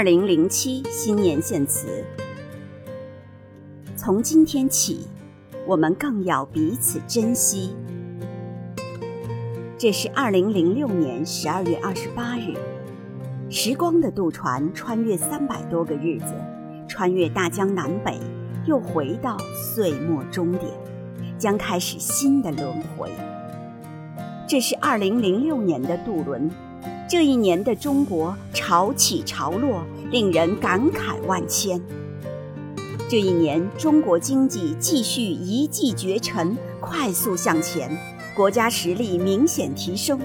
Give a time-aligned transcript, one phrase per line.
[0.00, 2.02] 二零零七新年献词：
[3.94, 5.06] 从今天起，
[5.66, 7.76] 我们更要彼此珍惜。
[9.76, 12.54] 这是二零零六年十二月二十八日，
[13.50, 16.32] 时光的渡船穿越三百多个日子，
[16.88, 18.18] 穿越大江南北，
[18.64, 20.64] 又回到岁末终点，
[21.36, 23.10] 将开始新的轮回。
[24.48, 26.50] 这是二零零六年的渡轮。
[27.10, 29.82] 这一年的中国潮起潮落，
[30.12, 31.82] 令人感慨万千。
[33.08, 37.90] 这一年，中国经济继续一骑绝尘，快速向前，
[38.32, 40.20] 国家实力明显提升。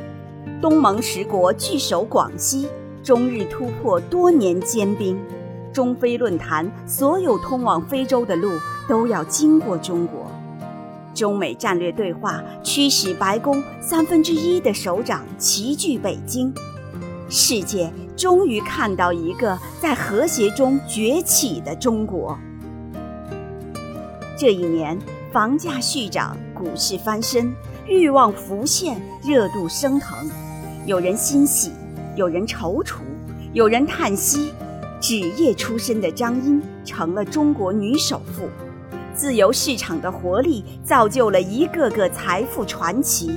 [0.62, 2.68] 东盟十国聚首广西，
[3.02, 5.20] 中日突破多年坚冰。
[5.74, 8.52] 中非论坛，所有通往非洲的路
[8.88, 10.30] 都要经过中国。
[11.16, 16.54] 中美战略对话驱使白宫三分之一的首长齐聚北京。
[17.28, 22.38] 世界终于看到一个在和谐中崛起的中国。
[24.38, 24.98] 这一年，
[25.32, 27.54] 房价续涨，股市翻身，
[27.88, 30.30] 欲望浮现，热度升腾。
[30.86, 31.72] 有人欣喜，
[32.16, 32.96] 有人踌躇，
[33.54, 34.52] 有人叹息。
[35.02, 38.50] 纸业出身的张茵成了中国女首富。
[39.14, 43.32] 自由市场的活力造就了一个个财富传奇。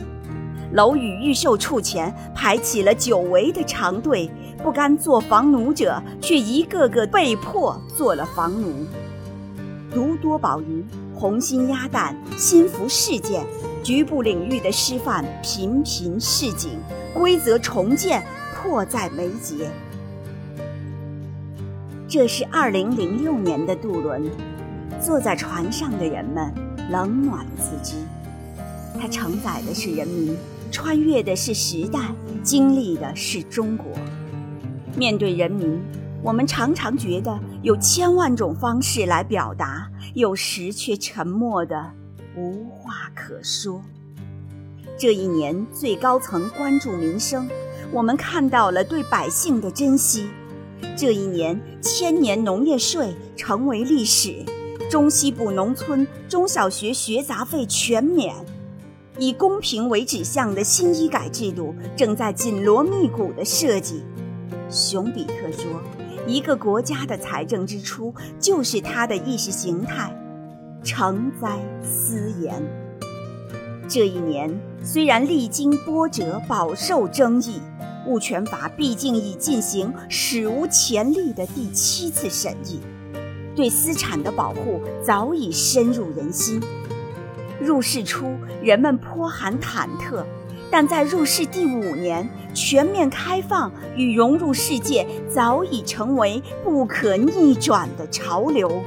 [0.73, 4.31] 楼宇预售处前排起了久违的长队，
[4.63, 8.87] 不甘做房奴者却一个个被迫做了房奴。
[9.91, 13.47] 如多宝鱼、红心鸭蛋、新福事件，
[13.83, 16.79] 局部领域的示范频频示警，
[17.15, 18.23] 规则重建
[18.55, 19.71] 迫在眉睫。
[22.07, 24.31] 这是二零零六年的渡轮，
[25.01, 26.53] 坐在船上的人们
[26.91, 27.97] 冷暖自知，
[29.01, 30.37] 它承载的是人民。
[30.71, 31.99] 穿越的是时代，
[32.43, 33.87] 经历的是中国。
[34.97, 35.81] 面对人民，
[36.23, 41.93] 我们常常觉得有千万种方式来表达，有时却沉默的
[42.37, 43.83] 无话可说。
[44.99, 47.49] 这一年，最高层关注民生，
[47.93, 50.29] 我们看到了对百姓的珍惜。
[50.97, 54.45] 这一年，千年农业税成为历史，
[54.91, 58.35] 中西部农村中小学学杂费全免。
[59.19, 64.05] 以公平为指向的新医改制度正在紧锣密鼓的设计。
[64.71, 65.65] 熊彼特说
[66.27, 70.15] ：“一个国家的财政支出就是它的意识形态。”
[70.85, 72.63] 成哉思言。
[73.89, 77.61] 这一年虽然历经波折，饱受争议，
[78.07, 82.79] 物权法毕竟已进行史无前例的第七次审议，
[83.57, 86.61] 对私产的保护早已深入人心。
[87.61, 90.25] 入世初，人们颇含忐忑，
[90.71, 98.83] 但在入世第五年，全面开放与融入世界早已成为不可逆转的潮流。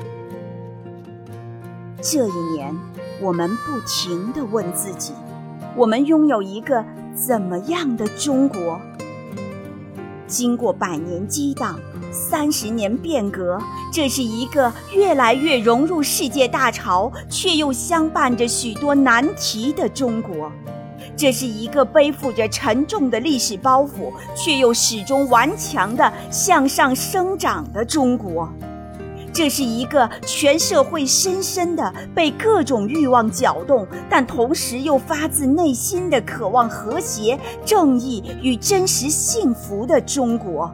[2.01, 2.75] 这一年，
[3.21, 5.13] 我们不停地问自己：
[5.75, 6.83] 我们拥有一个
[7.13, 8.79] 怎么样的中国？
[10.27, 11.77] 经过百年激荡。
[12.11, 13.57] 三十年变革，
[13.91, 20.51] 这是一个越来越融入世界大潮，却又相伴着许多难题的中国；
[21.15, 28.45] 这是一个背负着沉重的历史包袱，却又始终顽强的向上生长的中国；
[29.31, 40.69] 这是一个全社会深深的被各种欲望搅动，但同时又发自内心的渴望和谐、正义与真实幸福的中国。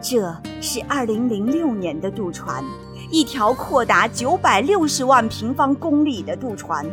[0.00, 2.62] 这是二零零六年的渡船，
[3.10, 6.86] 一条扩达九百六十万平方公里的渡船。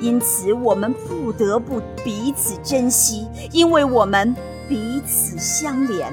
[0.00, 4.34] 因此，我们不得不彼此珍惜，因为我们
[4.68, 6.12] 彼此相连。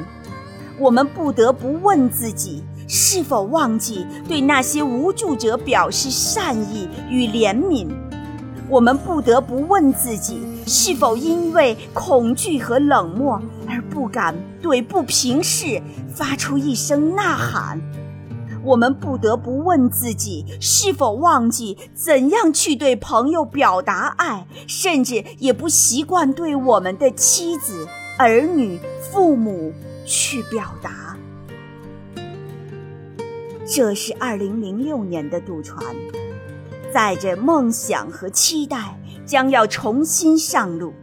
[0.79, 7.87] 我们不得不问自己：是否忘记对那些无助者表示善意与怜悯？
[8.69, 17.81] 我们不得不问自己：是否因为恐惧和冷漠而不敢对不平事发出一声呐喊？
[18.63, 27.87] 我们不得不问自己：是否忘记怎样去对朋友表达爱，甚至也不习惯对我们的妻子、
[28.19, 29.73] 儿女、父母
[30.05, 31.17] 去表达？
[33.65, 35.83] 这是二零零六年的渡船。
[36.93, 40.93] 载着梦想和期待，将要重新上路。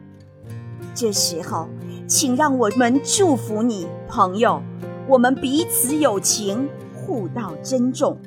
[0.95, 1.69] 这时候，
[2.07, 4.63] 请让我们祝福你，朋友。
[5.09, 8.19] 我们彼此有情，互道珍重。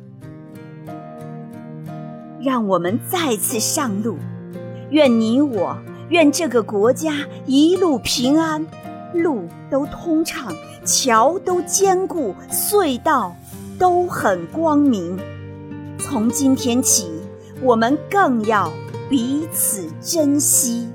[2.41, 4.17] 让我们再次上路。
[4.89, 5.77] 愿你我，
[6.09, 7.13] 愿这个国家
[7.45, 8.65] 一路平安，
[9.13, 10.53] 路都通畅，
[10.85, 13.35] 桥都坚固，隧道
[13.77, 15.19] 都很光明。
[15.99, 17.07] 从今天起，
[17.61, 18.71] 我们更要
[19.09, 20.87] 彼此珍惜。